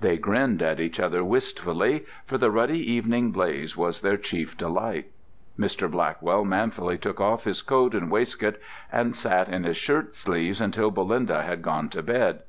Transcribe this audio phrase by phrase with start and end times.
[0.00, 5.08] They grinned at each other wistfully, for the ruddy evening blaze was their chief delight.
[5.58, 5.90] Mr.
[5.90, 8.60] Blackwell manfully took off his coat and waistcoat
[8.92, 12.42] and sat in his shirtsleeves until Belinda had gone to bed.